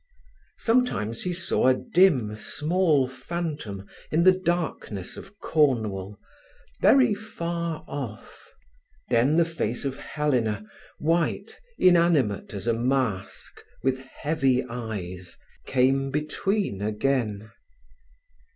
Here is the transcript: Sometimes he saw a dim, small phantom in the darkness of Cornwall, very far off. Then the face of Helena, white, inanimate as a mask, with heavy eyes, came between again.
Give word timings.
Sometimes 0.57 1.21
he 1.21 1.31
saw 1.31 1.67
a 1.67 1.75
dim, 1.75 2.35
small 2.35 3.07
phantom 3.07 3.85
in 4.09 4.23
the 4.23 4.31
darkness 4.31 5.15
of 5.15 5.37
Cornwall, 5.37 6.17
very 6.81 7.13
far 7.13 7.85
off. 7.87 8.47
Then 9.11 9.35
the 9.35 9.45
face 9.45 9.85
of 9.85 9.97
Helena, 9.99 10.65
white, 10.97 11.55
inanimate 11.77 12.55
as 12.55 12.65
a 12.65 12.73
mask, 12.73 13.61
with 13.83 13.99
heavy 13.99 14.63
eyes, 14.67 15.37
came 15.67 16.09
between 16.09 16.81
again. 16.81 17.51